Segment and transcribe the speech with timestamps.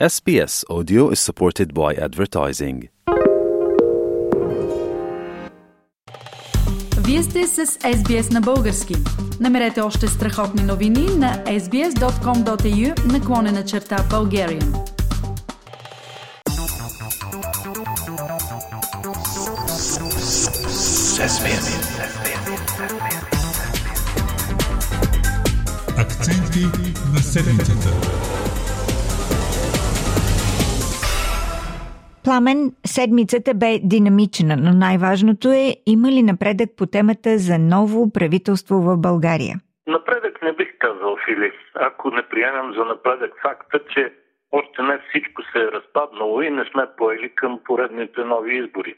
[0.00, 2.88] SBS Audio is supported by advertising.
[7.06, 8.94] Вие сте с SBS на български.
[9.40, 14.90] Намерете още страхотни новини на sbs.com.au наклонена черта Bulgarian.
[25.96, 26.66] Акценти
[27.12, 28.53] на седмицата.
[32.24, 38.74] Пламен, седмицата бе динамична, но най-важното е има ли напредък по темата за ново правителство
[38.88, 39.54] в България?
[39.86, 41.52] Напредък не бих казал, Фили.
[41.74, 44.12] Ако не приемем за напредък факта, че
[44.52, 48.94] още не всичко се е разпаднало и не сме поели към поредните нови избори.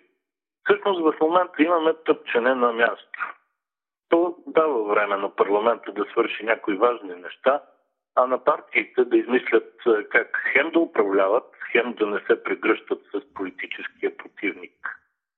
[0.64, 3.18] Всъщност в момента имаме тъпчене на място.
[4.08, 7.60] То дава време на парламента да свърши някои важни неща,
[8.16, 9.72] а на партиите да измислят
[10.10, 14.72] как хем да управляват, хем да не се прегръщат с политическия противник.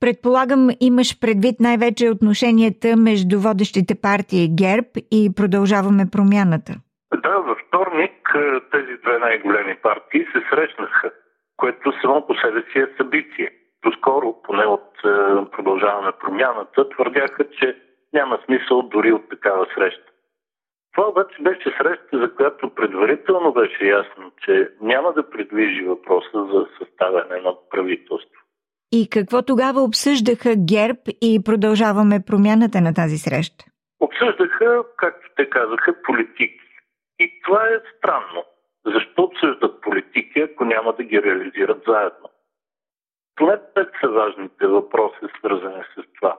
[0.01, 6.73] Предполагам, имаш предвид най-вече отношенията между водещите партии ГЕРБ и продължаваме промяната.
[7.23, 8.17] Да, във вторник
[8.73, 11.11] тези две най-големи партии се срещнаха,
[11.57, 13.51] което само по себе си е събитие.
[13.85, 14.89] Доскоро, поне от
[15.53, 17.77] продължаваме промяната, твърдяха, че
[18.13, 20.11] няма смисъл дори от такава среща.
[20.93, 26.67] Това обаче беше среща, за която предварително беше ясно, че няма да предвижи въпроса за
[26.79, 28.43] съставяне на правителство.
[28.93, 33.65] И какво тогава обсъждаха ГЕРБ и продължаваме промяната на тази среща?
[34.01, 36.69] Обсъждаха, както те казаха, политики.
[37.19, 38.45] И това е странно.
[38.87, 42.29] Защо обсъждат политики, ако няма да ги реализират заедно?
[43.37, 46.39] Поне пет са важните въпроси, свързани с това.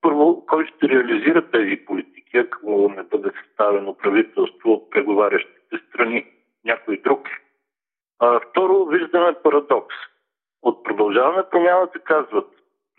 [0.00, 6.26] Първо, кой ще реализира тези политики, ако не бъде съставено правителство от преговарящите страни,
[6.64, 7.28] някой друг?
[8.18, 9.94] А, второ, виждаме парадокс.
[10.62, 10.84] От
[11.80, 12.46] продължаване промяната казват,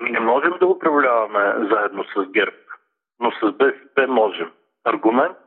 [0.01, 2.55] не можем да управляваме заедно с ГЕРБ,
[3.19, 4.52] но с БСП можем.
[4.86, 5.37] Аргумент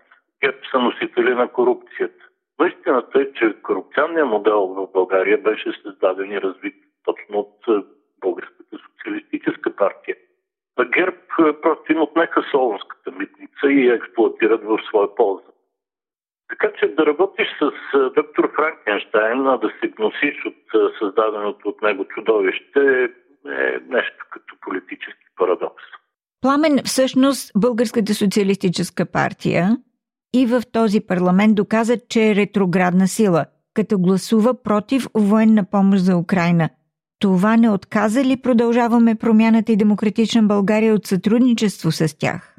[0.42, 2.24] ГЕРБ са носители на корупцията.
[2.66, 6.74] Истината е, че корупционният модел в България беше създаден и развит
[7.04, 7.86] точно от
[8.20, 10.16] Българската социалистическа партия.
[10.76, 11.16] А ГЕРБ
[11.62, 15.50] просто им отнеха Солонската митница и я експлуатират в своя полза.
[16.48, 17.72] Така че да работиш с
[18.14, 23.10] доктор Франкенштайн, а да се гносиш от създаденото от него чудовище
[23.46, 25.84] е нещо като политически парадокс.
[26.40, 29.76] Пламен, всъщност, Българската социалистическа партия
[30.34, 36.16] и в този парламент доказа, че е ретроградна сила, като гласува против военна помощ за
[36.16, 36.68] Украина–
[37.24, 42.56] това не отказа ли продължаваме промяната и демократична България от сътрудничество с тях?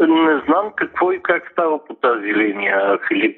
[0.00, 3.36] Не знам какво и как става по тази линия, Филип.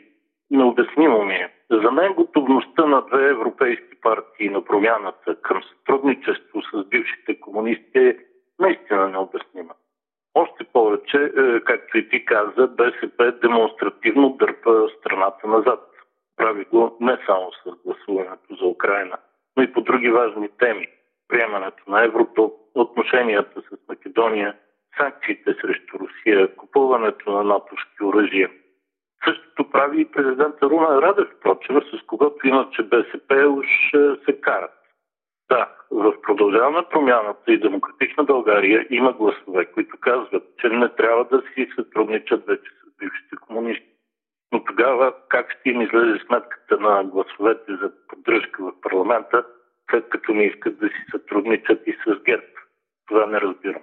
[0.50, 1.48] Необяснимо ми е.
[1.70, 8.18] За мен готовността на две европейски партии на промяната към сътрудничество с бившите комунисти е
[8.58, 9.74] наистина необяснима.
[10.34, 15.90] Още повече, е, както и ти каза, БСП демонстративно дърпа страната назад.
[16.36, 19.18] Прави го не само с гласуването за Украина
[19.58, 20.86] но и по други важни теми.
[21.28, 24.56] Приемането на еврото, отношенията с Македония,
[24.98, 28.50] санкциите срещу Русия, купуването на натовски оръжия.
[29.58, 34.70] Същото прави и президента Руна Радев, впрочем, с когото иначе БСП уж е, се карат.
[35.50, 41.42] Да, в продължаване промяната и демократична България има гласове, които казват, че не трябва да
[41.54, 43.92] си сътрудничат вече с бившите комунисти.
[44.52, 49.44] Но тогава как ще им излезе сметката на гласовете за поддръжка в парламента,
[49.90, 52.52] след като не искат да си сътрудничат и с ГЕРБ?
[53.08, 53.82] Това не разбирам.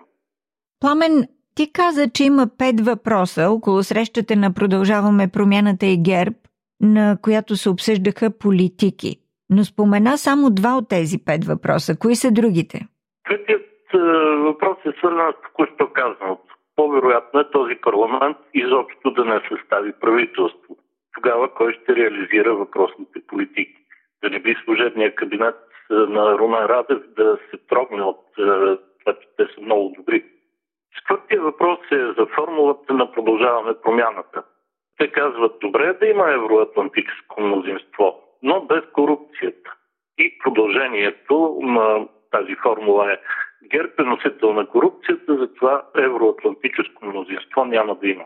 [0.79, 1.23] Пламен,
[1.55, 6.35] ти каза, че има пет въпроса около срещата на Продължаваме промяната и ГЕРБ,
[6.81, 9.15] на която се обсъждаха политики.
[9.49, 11.99] Но спомена само два от тези пет въпроса.
[11.99, 12.87] Кои са другите?
[13.27, 13.61] Третият
[13.93, 13.97] е,
[14.47, 20.77] въпрос е свързан с току-що казаното по-вероятно е този парламент изобщо да не състави правителство.
[21.15, 23.77] Тогава кой ще реализира въпросните политики?
[24.23, 25.55] Да не би служебния кабинет
[25.89, 30.23] на Румен Радев да се трогне от това, че те са много добри.
[30.95, 34.43] Четвъртия въпрос е за формулата на продължаване промяната.
[34.97, 39.73] Те казват, добре да има евроатлантическо мнозинство, но без корупцията.
[40.17, 43.17] И продължението на тази формула е
[43.67, 48.25] ГЕРБ е носител на корупцията, затова евроатлантическо мнозинство няма да има.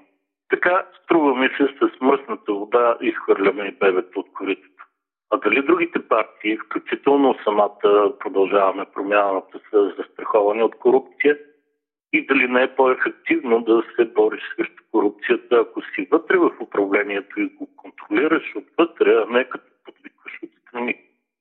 [0.50, 4.84] Така, струва ми се, с мръсната вода изхвърляме и бебето от корицата.
[5.32, 11.38] А дали другите партии, включително самата продължаваме промяната, са застраховани от корупция
[12.14, 17.40] и дали не е по-ефективно да се бориш срещу корупцията, ако си вътре в управлението
[17.40, 20.96] и го контролираш отвътре, а не като подвикваш от страни.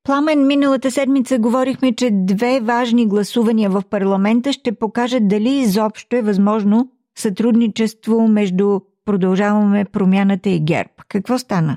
[0.04, 6.22] Пламен, миналата седмица говорихме, че две важни гласувания в парламента ще покажат дали изобщо е
[6.22, 10.94] възможно сътрудничество между Продължаваме промяната и ГЕРБ.
[11.12, 11.74] Какво стана?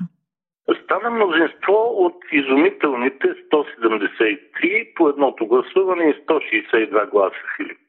[0.84, 7.81] Стана мнозинство от изумителните 173 по едното гласуване и 162 гласа Филип.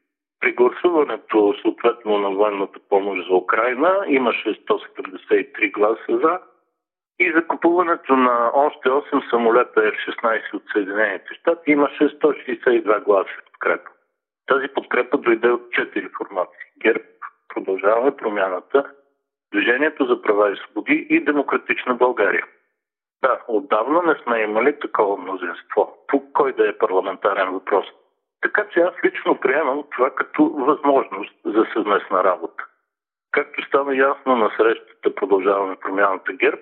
[0.44, 6.40] При гласуването съответно на военната помощ за Украина имаше 173 гласа за
[7.20, 13.90] и за купуването на още 8 самолета F-16 от Съединените щати имаше 162 гласа подкрепа.
[14.48, 16.66] Тази подкрепа дойде от 4 формации.
[16.82, 17.04] ГЕРБ,
[17.54, 18.84] продължаваме промяната,
[19.54, 22.46] Движението за права и свободи и Демократична България.
[23.22, 27.86] Да, отдавна не сме имали такова мнозинство, по кой да е парламентарен въпрос.
[28.44, 32.64] Така че аз лично приемам това като възможност за съвместна работа.
[33.32, 36.62] Както стана ясно на срещата Продължаваме промяната ГЕРБ,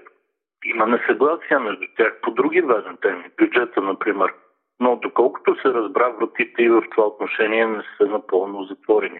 [0.66, 4.34] има несъгласия между тях по други важни теми, бюджета, например.
[4.80, 9.20] Но доколкото се разбра, вратите и в това отношение не са напълно затворени.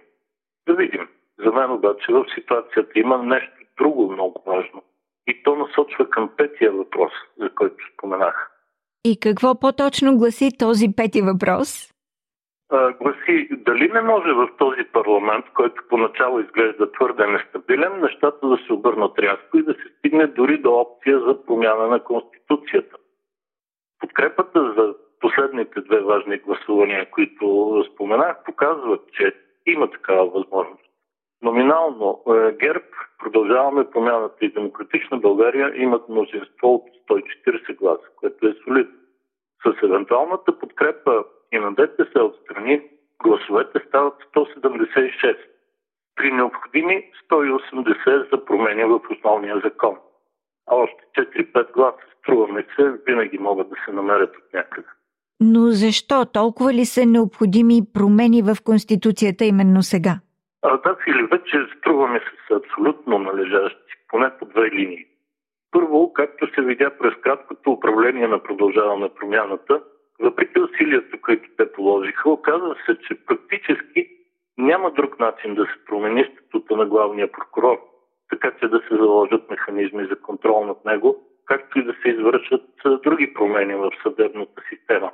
[0.68, 1.08] Да видим.
[1.40, 4.84] За мен обаче в ситуацията има нещо друго много важно.
[5.28, 8.52] И то насочва към петия въпрос, за който споменах.
[9.04, 11.91] И какво по-точно гласи този пети въпрос?
[12.72, 18.74] Гласи, дали не може в този парламент, който поначало изглежда твърде нестабилен, нещата да се
[18.74, 22.96] обърнат рязко и да се стигне дори до опция за промяна на Конституцията.
[24.00, 29.34] Подкрепата за последните две важни гласувания, които споменах, показват, че
[29.66, 30.92] има такава възможност.
[31.42, 32.86] Номинално е, ГЕРБ,
[33.20, 38.96] продължаваме промяната и демократична България имат мнозинство от 140 гласа, което е солидно.
[39.64, 42.82] С евентуалната подкрепа и на ДПС отстрани,
[43.24, 45.38] гласовете стават 176.
[46.16, 49.98] При необходими 180 за промени в основния закон.
[50.68, 54.88] А още 4-5 гласа, струваме се, винаги могат да се намерят от някъде.
[55.40, 56.26] Но защо?
[56.26, 60.20] Толкова ли са необходими промени в Конституцията именно сега?
[60.62, 65.06] А, да, Фили, вече струваме се са абсолютно належащи, поне по две линии.
[65.72, 69.82] Първо, както се видя през краткото управление на продължаване промяната,
[70.22, 74.08] въпреки усилията, които те положиха, оказва се, че практически
[74.58, 77.78] няма друг начин да се промени статута на главния прокурор,
[78.30, 82.66] така че да се заложат механизми за контрол над него, както и да се извършат
[83.04, 85.12] други промени в съдебната система.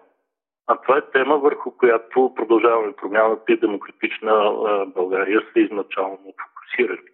[0.67, 4.51] А това е тема, върху която продължаваме промяната и демократична
[4.95, 7.07] България са изначално фокусирали.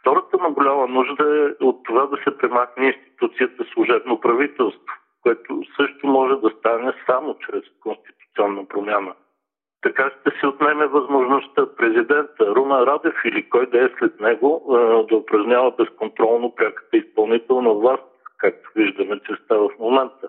[0.00, 4.94] Втората наболява нужда е от това да се премахне институцията служебно правителство,
[5.24, 9.14] което също може да стане само чрез конституционна промяна.
[9.82, 14.62] Така ще се отнеме възможността президента Румен Радев или кой да е след него
[15.08, 18.04] да упражнява безконтролно пряката изпълнителна власт,
[18.38, 20.28] както виждаме, че става в момента.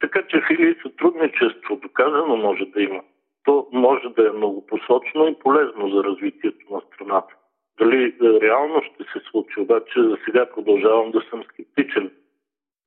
[0.00, 3.00] Така че филии сътрудничество доказано може да има.
[3.44, 7.34] То може да е многопосочно и полезно за развитието на страната.
[7.78, 12.10] Дали реално ще се случи, обаче за сега продължавам да съм скептичен,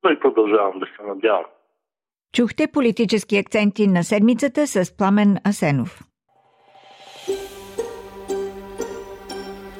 [0.04, 1.44] но и продължавам да се надявам.
[2.34, 6.00] Чухте политически акценти на седмицата с Пламен Асенов.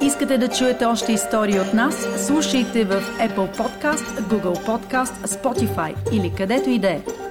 [0.01, 2.25] Искате да чуете още истории от нас?
[2.27, 7.22] Слушайте в Apple Podcast, Google Podcast, Spotify или където и да е.